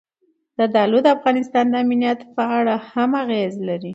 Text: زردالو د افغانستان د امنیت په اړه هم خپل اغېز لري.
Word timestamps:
زردالو 0.57 0.97
د 1.03 1.07
افغانستان 1.17 1.65
د 1.69 1.75
امنیت 1.85 2.19
په 2.35 2.43
اړه 2.57 2.75
هم 2.93 3.09
خپل 3.15 3.19
اغېز 3.23 3.53
لري. 3.67 3.89